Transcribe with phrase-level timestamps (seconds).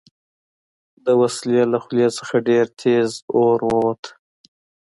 [1.05, 3.09] د وسلې له خولې څخه ډېر تېز
[3.39, 4.03] اور ووت